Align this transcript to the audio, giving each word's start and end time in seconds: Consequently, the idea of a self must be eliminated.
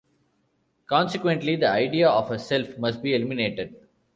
Consequently, 0.87 1.55
the 1.57 1.69
idea 1.69 2.09
of 2.09 2.31
a 2.31 2.39
self 2.39 2.75
must 2.79 3.03
be 3.03 3.13
eliminated. 3.13 3.75